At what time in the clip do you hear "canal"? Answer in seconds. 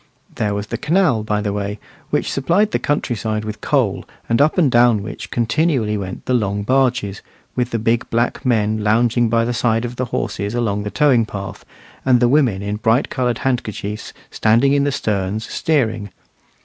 0.79-1.21